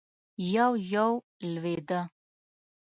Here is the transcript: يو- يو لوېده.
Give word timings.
يو- 0.53 0.77
يو 0.93 1.09
لوېده. 1.53 2.01